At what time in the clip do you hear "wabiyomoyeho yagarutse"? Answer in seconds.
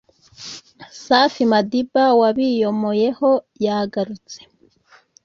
2.19-4.39